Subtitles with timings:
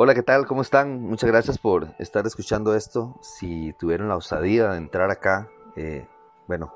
[0.00, 0.46] Hola, ¿qué tal?
[0.46, 1.02] ¿Cómo están?
[1.02, 3.18] Muchas gracias por estar escuchando esto.
[3.20, 6.06] Si tuvieron la osadía de entrar acá, eh,
[6.46, 6.72] bueno,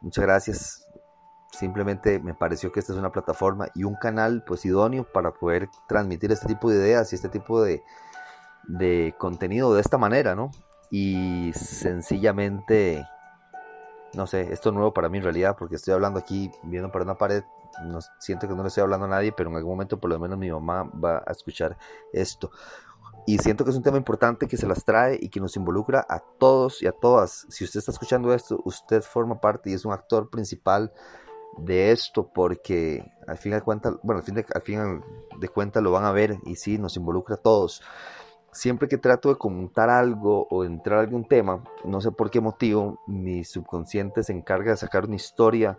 [0.00, 0.86] muchas gracias.
[1.50, 5.70] Simplemente me pareció que esta es una plataforma y un canal pues idóneo para poder
[5.88, 7.82] transmitir este tipo de ideas y este tipo de,
[8.68, 10.52] de contenido de esta manera, ¿no?
[10.88, 13.04] Y sencillamente,
[14.14, 17.04] no sé, esto es nuevo para mí en realidad porque estoy hablando aquí viendo para
[17.04, 17.42] una pared
[17.84, 20.18] no, siento que no le estoy hablando a nadie, pero en algún momento por lo
[20.18, 21.76] menos mi mamá va a escuchar
[22.12, 22.50] esto.
[23.26, 26.06] Y siento que es un tema importante que se las trae y que nos involucra
[26.08, 27.46] a todos y a todas.
[27.48, 30.92] Si usted está escuchando esto, usted forma parte y es un actor principal
[31.58, 35.02] de esto porque al fin de cuentas, bueno, al fin de, al fin
[35.40, 37.82] de cuentas lo van a ver y sí, nos involucra a todos.
[38.56, 42.40] Siempre que trato de comentar algo o entrar a algún tema, no sé por qué
[42.40, 45.76] motivo, mi subconsciente se encarga de sacar una historia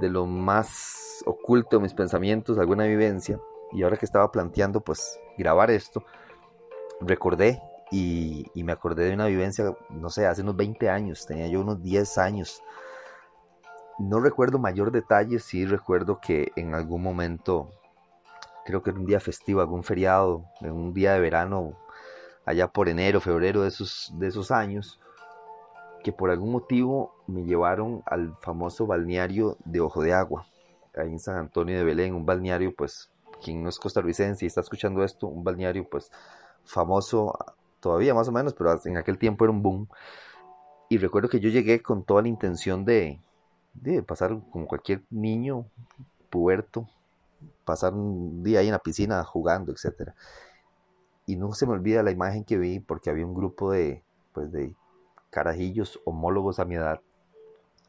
[0.00, 3.38] de lo más oculto de mis pensamientos, alguna vivencia.
[3.72, 6.02] Y ahora que estaba planteando pues grabar esto,
[7.02, 7.60] recordé
[7.90, 11.82] y, me acordé de una vivencia, no sé, hace unos 20 años, tenía yo unos
[11.82, 12.62] 10 años.
[13.98, 17.68] No recuerdo mayor detalle, sí recuerdo que en algún momento,
[18.64, 21.76] creo que era un día festivo, algún feriado, en un día de verano,
[22.48, 24.98] allá por enero, febrero de esos, de esos años,
[26.02, 30.46] que por algún motivo me llevaron al famoso balneario de Ojo de Agua,
[30.96, 33.10] ahí en San Antonio de Belén, un balneario pues,
[33.44, 36.10] quien no es costarricense y está escuchando esto, un balneario pues
[36.64, 37.36] famoso
[37.80, 39.86] todavía más o menos, pero en aquel tiempo era un boom.
[40.88, 43.20] Y recuerdo que yo llegué con toda la intención de,
[43.74, 45.66] de pasar como cualquier niño
[46.30, 46.88] puberto,
[47.66, 50.12] pasar un día ahí en la piscina jugando, etc.
[51.28, 54.50] Y no se me olvida la imagen que vi porque había un grupo de, pues
[54.50, 54.74] de
[55.28, 57.02] carajillos homólogos a mi edad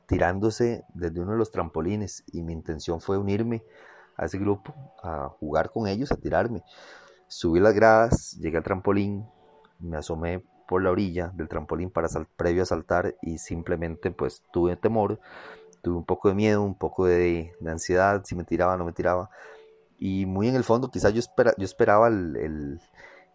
[0.08, 3.64] tirándose desde uno de los trampolines y mi intención fue unirme
[4.18, 6.64] a ese grupo, a jugar con ellos, a tirarme.
[7.30, 9.26] Subí las gradas, llegué al trampolín,
[9.80, 14.76] me asomé por la orilla del trampolín para previo a saltar y simplemente pues tuve
[14.76, 15.18] temor,
[15.82, 18.92] tuve un poco de miedo, un poco de, ansiedad, si me tiraba o no me
[18.92, 19.30] tiraba.
[19.98, 21.22] Y muy en el fondo quizás yo,
[21.58, 22.82] yo esperaba el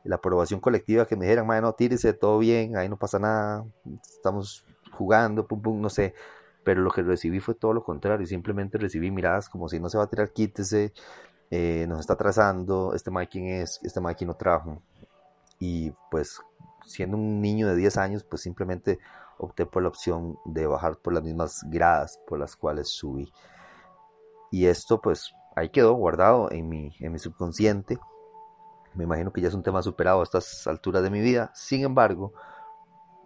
[0.05, 3.65] la aprobación colectiva que me dijeran, no, tírese, todo bien, ahí no pasa nada,
[4.03, 6.15] estamos jugando, pum, pum, no sé.
[6.63, 9.99] Pero lo que recibí fue todo lo contrario, simplemente recibí miradas como si no se
[9.99, 10.93] va a tirar, quítese,
[11.51, 14.83] eh, nos está atrasando, este quién es, este quién no trajo.
[15.59, 16.41] Y pues
[16.87, 18.99] siendo un niño de 10 años, pues simplemente
[19.39, 23.33] opté por la opción de bajar por las mismas gradas por las cuales subí.
[24.51, 27.99] Y esto pues ahí quedó guardado en mi, en mi subconsciente
[28.95, 31.51] me imagino que ya es un tema superado a estas alturas de mi vida.
[31.55, 32.33] Sin embargo,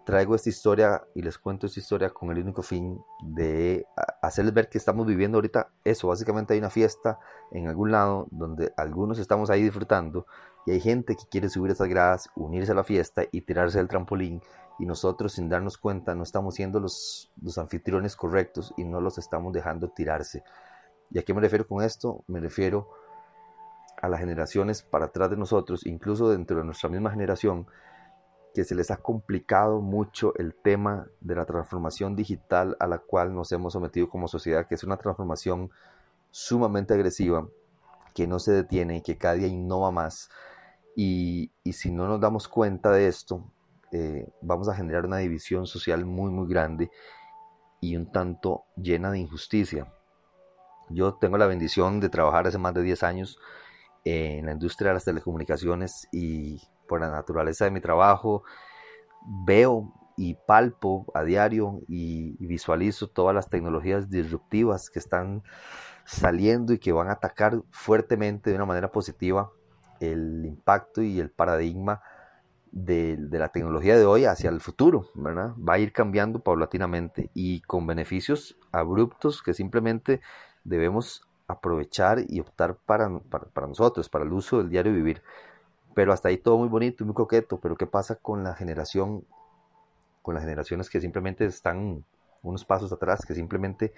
[0.05, 3.87] traigo esta historia y les cuento esta historia con el único fin de
[4.23, 6.09] hacerles ver que estamos viviendo ahorita eso.
[6.09, 7.19] Básicamente hay una fiesta
[7.53, 10.27] en algún lado donde algunos estamos ahí disfrutando
[10.65, 13.89] y hay gente que quiere subir esas gradas, unirse a la fiesta y tirarse del
[13.89, 14.41] trampolín
[14.79, 19.19] y nosotros sin darnos cuenta no estamos siendo los, los anfitriones correctos y no los
[19.19, 20.43] estamos dejando tirarse.
[21.11, 22.25] ¿Y a qué me refiero con esto?
[22.29, 22.89] Me refiero
[24.01, 27.67] a las generaciones para atrás de nosotros, incluso dentro de nuestra misma generación,
[28.55, 33.35] que se les ha complicado mucho el tema de la transformación digital a la cual
[33.35, 35.71] nos hemos sometido como sociedad, que es una transformación
[36.31, 37.47] sumamente agresiva,
[38.15, 40.31] que no se detiene y que cada día innova más.
[40.97, 43.45] Y, si no nos damos cuenta de esto,
[43.93, 46.91] eh, vamos a generar una división social muy, muy grande
[47.81, 49.93] y un tanto llena de injusticia.
[50.89, 53.39] Yo tengo la bendición de trabajar hace más de 10 años
[54.05, 58.43] en la industria de las telecomunicaciones y por la naturaleza de mi trabajo
[59.45, 65.45] veo y palpo a diario y, visualizo todas las tecnologías disruptivas que están
[66.05, 69.51] saliendo y que van a atacar fuertemente de una manera positiva
[70.01, 72.01] el impacto y el paradigma
[72.73, 75.55] de, de, la tecnología de hoy hacia el futuro, ¿verdad?
[75.57, 80.21] Va a ir cambiando paulatinamente y con beneficios abruptos que simplemente
[80.65, 85.23] debemos aprovechar y optar para, para, nosotros, para el uso del diario vivir.
[85.95, 89.25] Pero hasta ahí todo muy bonito, muy coqueto, pero ¿qué pasa con la generación,
[90.23, 92.05] con las generaciones que simplemente están
[92.43, 93.95] unos pasos atrás, que simplemente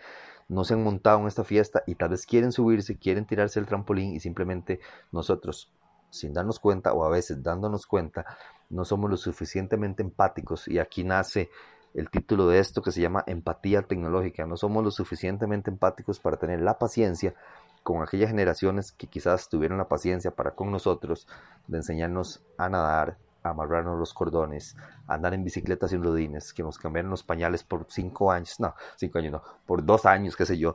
[0.49, 3.67] no se han montado en esta fiesta y tal vez quieren subirse, quieren tirarse el
[3.67, 4.81] trampolín y simplemente
[5.13, 5.73] nosotros,
[6.09, 8.25] sin darnos cuenta o a veces dándonos cuenta,
[8.71, 11.51] no somos lo suficientemente empáticos y aquí nace
[11.95, 14.47] el título de esto que se llama empatía tecnológica.
[14.47, 17.35] No somos lo suficientemente empáticos para tener la paciencia
[17.83, 21.27] con aquellas generaciones que quizás tuvieron la paciencia para con nosotros
[21.67, 24.77] de enseñarnos a nadar, a amarrarnos los cordones,
[25.07, 28.75] a andar en bicicleta sin rodines, que nos cambiaron los pañales por cinco años, no,
[28.97, 30.75] cinco años no, por dos años, qué sé yo.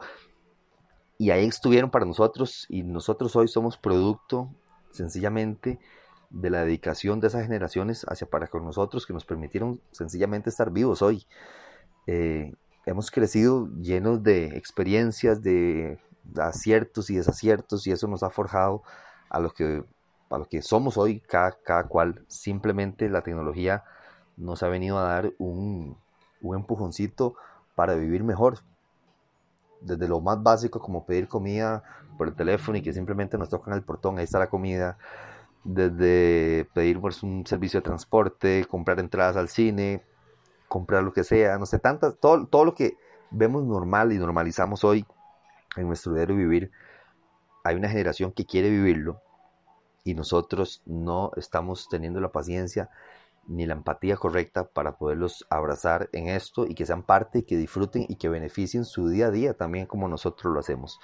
[1.17, 4.49] Y ahí estuvieron para nosotros y nosotros hoy somos producto
[4.91, 5.79] sencillamente
[6.35, 10.69] de la dedicación de esas generaciones hacia para con nosotros que nos permitieron sencillamente estar
[10.69, 11.25] vivos hoy.
[12.07, 12.53] Eh,
[12.85, 15.97] hemos crecido llenos de experiencias, de
[16.37, 18.83] aciertos y desaciertos y eso nos ha forjado
[19.29, 19.85] a lo que,
[20.29, 22.25] a lo que somos hoy cada, cada cual.
[22.27, 23.85] Simplemente la tecnología
[24.35, 25.97] nos ha venido a dar un,
[26.41, 27.35] un empujoncito
[27.75, 28.59] para vivir mejor.
[29.79, 31.83] Desde lo más básico como pedir comida
[32.17, 34.97] por el teléfono y que simplemente nos tocan el portón, ahí está la comida.
[35.65, 40.05] Desde pedir pues, un servicio de transporte, comprar entradas al cine,
[40.69, 42.97] comprar lo que sea, no sé, tantas, todo, todo lo que
[43.31, 45.05] vemos normal y normalizamos hoy
[45.75, 46.71] en nuestro diario vivir,
[47.63, 49.21] hay una generación que quiere vivirlo
[50.03, 52.89] y nosotros no estamos teniendo la paciencia
[53.47, 57.57] ni la empatía correcta para poderlos abrazar en esto y que sean parte y que
[57.57, 60.99] disfruten y que beneficien su día a día también como nosotros lo hacemos.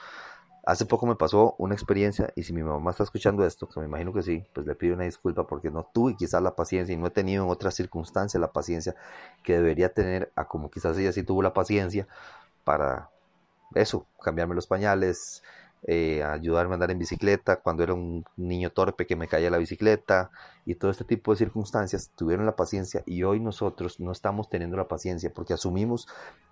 [0.63, 3.87] Hace poco me pasó una experiencia y si mi mamá está escuchando esto, que me
[3.87, 6.97] imagino que sí, pues le pido una disculpa porque no tuve quizás la paciencia y
[6.97, 8.95] no he tenido en otras circunstancias la paciencia
[9.43, 12.07] que debería tener a como quizás ella sí tuvo la paciencia
[12.63, 13.09] para
[13.73, 15.41] eso, cambiarme los pañales,
[15.83, 19.57] eh, ayudarme a andar en bicicleta cuando era un niño torpe que me caía la
[19.57, 20.29] bicicleta
[20.63, 24.77] y todo este tipo de circunstancias tuvieron la paciencia y hoy nosotros no estamos teniendo
[24.77, 26.07] la paciencia porque asumimos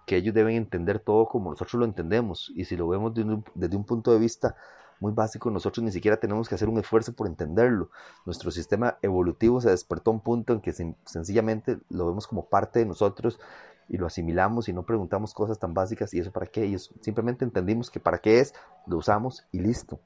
[0.07, 3.83] que ellos deben entender todo como nosotros lo entendemos y si lo vemos desde un,
[3.83, 4.55] punto de vista
[4.99, 7.89] muy básico, nosotros ni siquiera tenemos que hacer un esfuerzo por entenderlo.
[8.25, 12.79] Nuestro sistema evolutivo se despertó a un punto en que sencillamente lo vemos como parte
[12.79, 13.39] de nosotros
[13.89, 16.63] y lo asimilamos y no preguntamos cosas tan básicas y eso para qué.
[16.63, 18.53] Ellos simplemente entendimos que para qué es,
[18.85, 19.99] lo usamos y listo.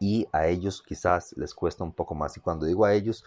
[0.00, 2.36] Y a ellos quizás les cuesta un poco más.
[2.36, 3.24] Y cuando digo a ellos,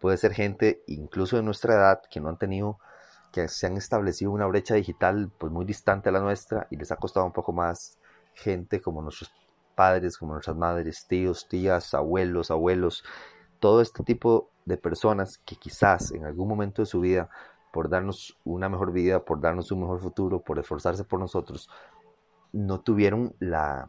[0.00, 2.78] puede ser gente incluso de nuestra edad que no han tenido,
[3.32, 6.92] que se han establecido una brecha digital pues muy distante a la nuestra y les
[6.92, 7.98] ha costado un poco más
[8.34, 9.32] gente como nuestros
[9.74, 13.02] padres, como nuestras madres, tíos, tías, abuelos, abuelos,
[13.60, 17.30] todo este tipo de personas que quizás en algún momento de su vida
[17.72, 21.68] por darnos una mejor vida, por darnos un mejor futuro, por esforzarse por nosotros,
[22.52, 23.88] no tuvieron la...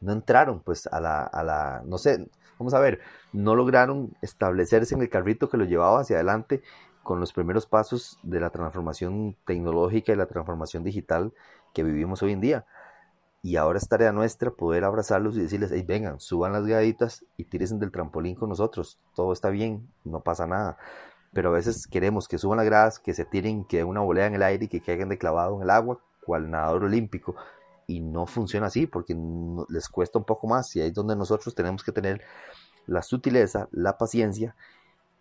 [0.00, 2.28] no entraron pues a la, a la, no sé,
[2.58, 3.00] vamos a ver,
[3.32, 6.62] no lograron establecerse en el carrito que lo llevaba hacia adelante
[7.02, 11.32] con los primeros pasos de la transformación tecnológica y la transformación digital
[11.72, 12.66] que vivimos hoy en día.
[13.44, 17.44] Y ahora es tarea nuestra poder abrazarlos y decirles, hey, vengan, suban las gaditas y
[17.44, 19.00] tírense del trampolín con nosotros.
[19.16, 20.78] Todo está bien, no pasa nada
[21.32, 24.34] pero a veces queremos que suban las gradas, que se tiren, que una volea en
[24.34, 27.34] el aire y que caigan de clavado en el agua, cual nadador olímpico.
[27.86, 29.16] Y no funciona así porque
[29.68, 32.22] les cuesta un poco más y ahí es donde nosotros tenemos que tener
[32.86, 34.54] la sutileza, la paciencia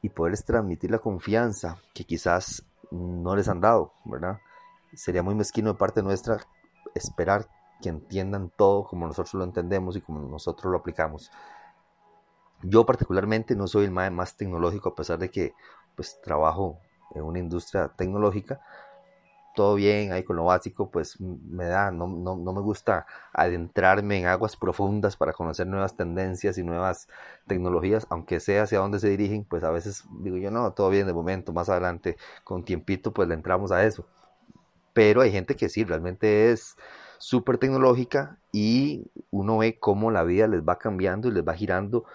[0.02, 4.40] y poderles transmitir la confianza que quizás no les han dado, ¿verdad?
[4.94, 6.40] Sería muy mezquino de parte nuestra
[6.94, 7.48] esperar
[7.82, 11.32] que entiendan todo como nosotros lo entendemos y como nosotros lo aplicamos.
[12.64, 15.54] Yo particularmente no soy el más tecnológico a pesar de que
[15.96, 16.80] pues trabajo
[17.16, 18.62] en una industria tecnológica,
[19.54, 24.20] todo bien ahí con lo básico, pues me da, no, no, no, me gusta adentrarme
[24.20, 27.08] en aguas profundas para conocer nuevas tendencias y nuevas
[27.48, 31.08] tecnologías, aunque sea hacia dónde se dirigen, pues a veces digo yo, no, todo bien
[31.08, 34.06] de momento, más adelante, con tiempito, pues le entramos a eso.
[34.94, 36.76] Pero hay gente que sí, realmente es
[37.18, 42.06] súper tecnológica y uno ve cómo la vida les va cambiando y les va girando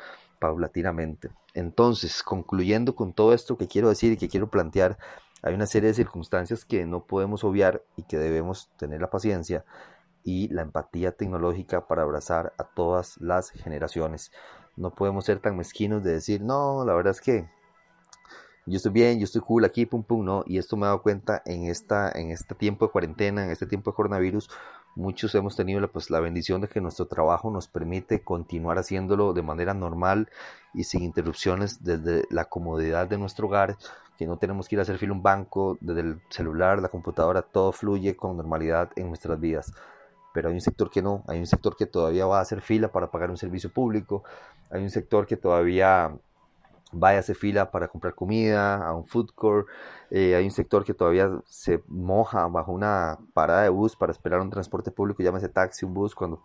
[1.54, 4.98] Entonces, concluyendo con todo esto que quiero decir y que quiero plantear,
[5.42, 9.64] hay una serie de circunstancias que no podemos obviar y que debemos tener la paciencia
[10.24, 14.32] y la empatía tecnológica para abrazar a todas las generaciones.
[14.76, 17.48] No podemos ser tan mezquinos de decir, no, la verdad es que
[18.66, 20.42] yo estoy bien, yo estoy cool aquí, pum, pum, no.
[20.44, 23.66] Y esto me he dado cuenta en, esta, en este tiempo de cuarentena, en este
[23.66, 24.50] tiempo de coronavirus,
[24.96, 29.32] muchos hemos tenido la, pues, la bendición de que nuestro trabajo nos permite continuar haciéndolo
[29.32, 30.28] de manera normal
[30.74, 33.76] y sin interrupciones desde la comodidad de nuestro hogar,
[34.18, 37.42] que no tenemos que ir a hacer fila un banco, desde el celular, la computadora,
[37.42, 39.72] todo fluye con normalidad en nuestras vidas.
[40.32, 42.88] Pero hay un sector que no, hay un sector que todavía va a hacer fila
[42.88, 44.24] para pagar un servicio público,
[44.70, 46.12] hay un sector que todavía
[46.98, 49.68] vaya a fila para comprar comida, a un food court.
[50.10, 54.40] Eh, hay un sector que todavía se moja bajo una parada de bus para esperar
[54.40, 56.42] un transporte público, llámese taxi, un bus, cuando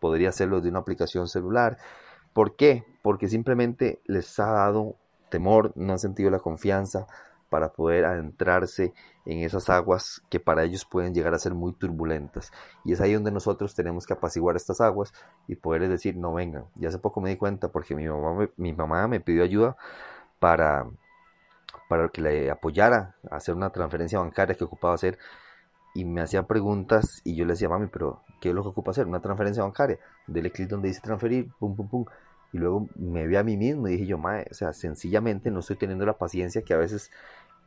[0.00, 1.78] podría hacerlo de una aplicación celular.
[2.32, 2.84] ¿Por qué?
[3.02, 4.96] Porque simplemente les ha dado
[5.28, 7.06] temor, no han sentido la confianza
[7.48, 8.92] para poder adentrarse
[9.26, 12.52] en esas aguas que para ellos pueden llegar a ser muy turbulentas.
[12.84, 15.12] Y es ahí donde nosotros tenemos que apaciguar estas aguas
[15.46, 16.66] y poderles decir, no vengan.
[16.76, 19.76] Y hace poco me di cuenta porque mi mamá me, mi mamá me pidió ayuda
[20.38, 20.86] para,
[21.88, 25.18] para que le apoyara a hacer una transferencia bancaria que ocupaba hacer.
[25.94, 28.90] Y me hacían preguntas y yo le decía, mami, pero ¿qué es lo que ocupa
[28.90, 29.06] hacer?
[29.06, 29.98] Una transferencia bancaria.
[30.26, 32.04] Dele clic donde dice transferir, pum, pum, pum
[32.54, 35.58] Y luego me vi a mí mismo y dije yo, mae, o sea, sencillamente no
[35.58, 37.10] estoy teniendo la paciencia que a veces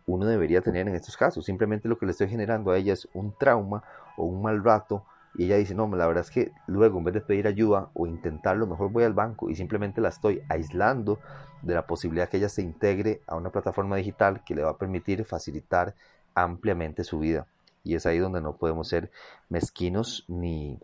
[0.06, 1.44] uno debería tener en estos casos.
[1.44, 3.84] Simplemente lo que le estoy generando a ella es un trauma
[4.16, 5.04] o un mal rato.
[5.36, 8.08] Y ella dice, no, la verdad es que luego en vez de pedir ayuda o
[8.08, 11.20] intentarlo, mejor voy al banco y simplemente la estoy aislando
[11.64, 14.78] de la posibilidad que ella se integre a una plataforma digital que le va a
[14.78, 15.96] permitir facilitar
[16.34, 17.46] ampliamente su vida.
[17.84, 19.12] Y es ahí donde no podemos ser
[19.50, 20.80] mezquinos ni,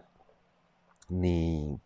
[1.08, 1.80] ni,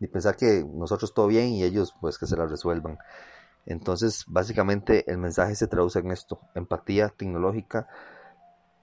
[0.00, 2.98] ni pensar que nosotros todo bien y ellos pues que se la resuelvan.
[3.66, 7.88] Entonces, básicamente el mensaje se traduce en esto, empatía tecnológica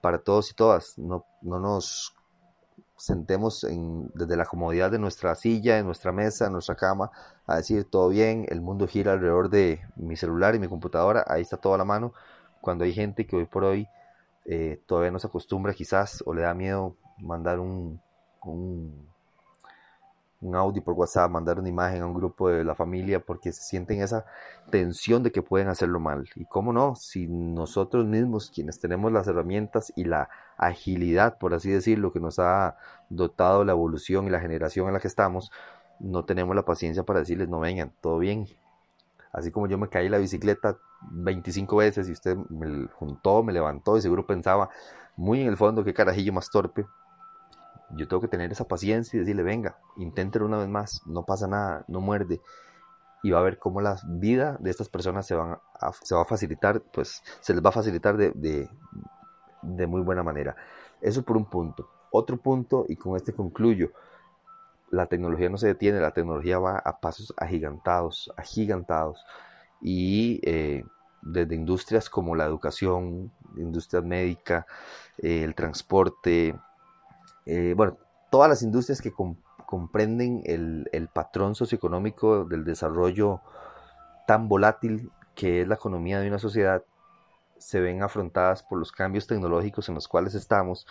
[0.00, 0.96] para todos y todas.
[0.98, 2.14] No, no nos
[2.96, 7.10] sentemos en, desde la comodidad de nuestra silla, de nuestra mesa, de nuestra cama,
[7.46, 11.42] a decir todo bien, el mundo gira alrededor de mi celular y mi computadora, ahí
[11.42, 12.12] está todo a la mano,
[12.60, 13.88] cuando hay gente que hoy por hoy
[14.46, 18.00] eh, todavía no se acostumbra quizás o le da miedo mandar un
[20.40, 23.62] un audio por WhatsApp, mandar una imagen a un grupo de la familia porque se
[23.62, 24.26] sienten esa
[24.70, 26.28] tensión de que pueden hacerlo mal.
[26.34, 30.28] Y cómo no, si nosotros mismos, quienes tenemos las herramientas y la
[30.58, 32.76] agilidad, por así decirlo, que nos ha
[33.08, 35.50] dotado la evolución y la generación en la que estamos,
[35.98, 38.46] no tenemos la paciencia para decirles, no vengan, todo bien.
[39.32, 40.76] Así como yo me caí la bicicleta
[41.10, 44.70] 25 veces y usted me juntó, me levantó y seguro pensaba
[45.16, 46.86] muy en el fondo qué carajillo más torpe
[47.90, 51.46] yo tengo que tener esa paciencia y decirle, venga, inténtelo una vez más, no pasa
[51.46, 52.40] nada, no muerde.
[53.22, 55.58] Y va a ver cómo la vida de estas personas se, van
[56.02, 58.68] se va a facilitar, pues se les va a facilitar de, de,
[59.62, 60.56] de muy buena manera.
[61.00, 61.88] Eso por un punto.
[62.10, 63.90] Otro punto, y con este concluyo,
[64.90, 69.24] la tecnología no se detiene, la tecnología va a pasos agigantados, agigantados.
[69.80, 70.84] Y eh,
[71.22, 74.66] desde industrias como la educación, industria médica,
[75.18, 76.58] eh, el transporte,
[77.46, 77.96] eh, bueno,
[78.30, 79.12] todas las industrias que
[79.66, 83.40] comprenden el, patrón socioeconómico del desarrollo
[84.26, 86.82] tan volátil que es la economía de una sociedad,
[87.58, 90.86] se ven afrontadas por los cambios tecnológicos en los cuales estamos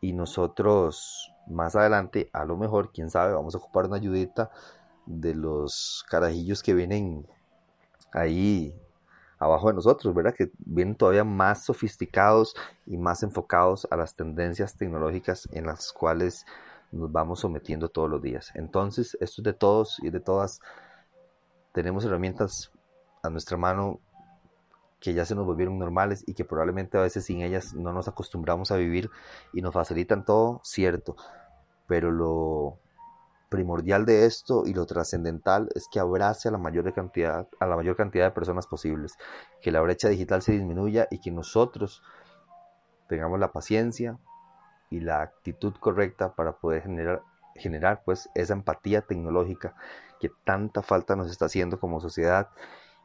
[0.00, 4.50] y nosotros más adelante, a lo mejor, quién sabe, vamos a ocupar una ayudita
[5.06, 7.26] de los carajillos que vienen
[8.12, 8.74] ahí
[9.40, 10.34] abajo de nosotros, ¿verdad?
[10.34, 12.54] Que vienen todavía más sofisticados
[12.86, 16.46] y más enfocados a las tendencias tecnológicas en las cuales
[16.92, 18.52] nos vamos sometiendo todos los días.
[18.54, 20.60] Entonces, esto es de todos y de todas.
[21.72, 22.70] Tenemos herramientas
[23.22, 23.98] a nuestra mano
[25.00, 28.08] que ya se nos volvieron normales y que probablemente a veces sin ellas no nos
[28.08, 29.10] acostumbramos a vivir
[29.54, 31.16] y nos facilitan todo, cierto.
[31.86, 32.78] Pero lo
[33.50, 37.76] primordial de esto y lo trascendental es que abrace a la mayor cantidad a la
[37.76, 39.18] mayor cantidad de personas posibles,
[39.60, 42.02] que la brecha digital se disminuya y que nosotros
[43.08, 44.18] tengamos la paciencia
[44.88, 47.22] y la actitud correcta para poder generar
[47.56, 49.74] generar pues esa empatía tecnológica
[50.20, 52.48] que tanta falta nos está haciendo como sociedad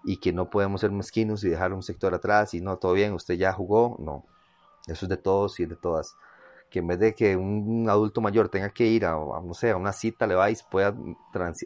[0.03, 3.13] y que no podemos ser mezquinos y dejar un sector atrás y no todo bien,
[3.13, 4.23] usted ya jugó, no.
[4.87, 6.15] Eso es de todos y de todas
[6.69, 9.77] que en vez de que un adulto mayor tenga que ir a, no sé, a
[9.77, 10.95] una cita, le vais, pueda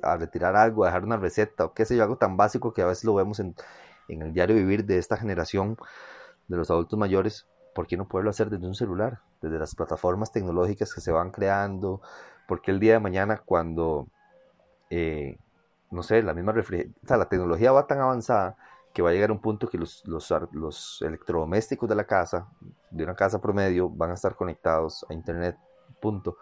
[0.03, 2.82] a retirar algo, a dejar una receta o qué sé yo, algo tan básico que
[2.82, 3.56] a veces lo vemos en,
[4.08, 5.77] en el diario vivir de esta generación
[6.48, 9.20] de los adultos mayores, ¿por qué no poderlo hacer desde un celular?
[9.41, 12.01] Desde las plataformas tecnológicas que se van creando,
[12.48, 14.08] porque el día de mañana cuando,
[14.89, 15.38] eh,
[15.91, 18.58] no sé, la misma o sea, la tecnología va tan avanzada
[18.93, 22.48] que va a llegar un punto que los, los, electrodomésticos de la casa,
[22.89, 25.58] de una casa promedio, van a estar conectados a internet,
[26.00, 26.38] punto.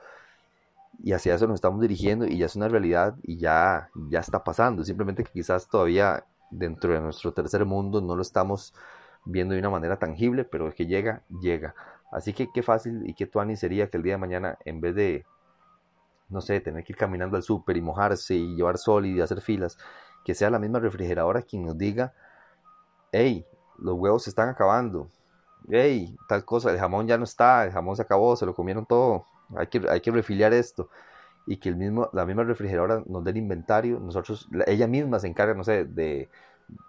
[1.03, 4.43] Y hacia eso nos estamos dirigiendo y ya es una realidad y ya, ya está
[4.43, 4.83] pasando.
[4.83, 8.73] Simplemente que quizás todavía dentro de nuestro tercer mundo no lo estamos
[9.25, 11.75] viendo de una manera tangible, pero es que llega, llega.
[12.11, 14.95] Así que qué fácil y qué tuani sería que el día de mañana, en vez
[14.95, 15.25] de,
[16.29, 19.41] no sé, tener que ir caminando al súper y mojarse y llevar sol y hacer
[19.41, 19.77] filas,
[20.23, 22.13] que sea la misma refrigeradora quien nos diga,
[23.11, 23.45] hey,
[23.77, 25.09] los huevos se están acabando,
[25.69, 28.85] hey, tal cosa, el jamón ya no está, el jamón se acabó, se lo comieron
[28.85, 30.89] todo, hay que, hay que refiliar esto.
[31.45, 35.27] Y que el mismo, la misma refrigeradora nos dé el inventario, nosotros, ella misma se
[35.27, 36.29] encarga, no sé, de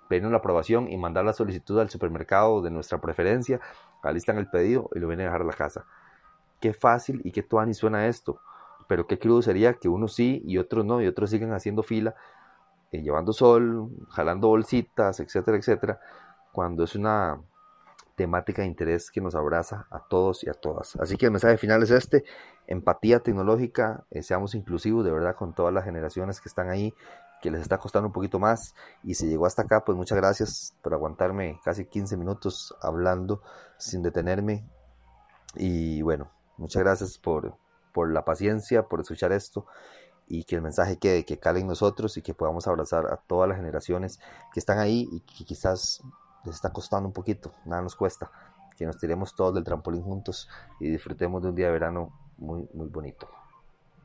[0.08, 3.60] pedir la aprobación y mandar la solicitud al supermercado de nuestra preferencia,
[4.02, 5.84] alistan el pedido y lo vienen a dejar a la casa.
[6.60, 8.40] Qué fácil y qué tuani suena esto,
[8.88, 12.16] pero qué crudo sería que uno sí y otros no, y otros sigan haciendo fila
[12.90, 16.00] eh, llevando sol, jalando bolsitas, etcétera, etcétera,
[16.52, 17.40] cuando es una
[18.18, 20.96] temática de interés que nos abraza a todos y a todas.
[20.96, 22.24] Así que el mensaje final es este,
[22.66, 26.92] empatía tecnológica, eh, seamos inclusivos de verdad con todas las generaciones que están ahí,
[27.40, 30.74] que les está costando un poquito más y si llegó hasta acá, pues muchas gracias
[30.82, 33.40] por aguantarme casi 15 minutos hablando
[33.76, 34.64] sin detenerme
[35.54, 37.54] y bueno, muchas gracias por,
[37.92, 39.66] por la paciencia, por escuchar esto
[40.28, 43.48] y que el mensaje quede, que cale en nosotros y que podamos abrazar a todas
[43.48, 44.20] las generaciones
[44.52, 46.02] que están ahí y que quizás
[46.44, 48.30] les está costando un poquito, nada nos cuesta,
[48.76, 52.68] que nos tiremos todos del trampolín juntos y disfrutemos de un día de verano muy,
[52.74, 53.28] muy bonito.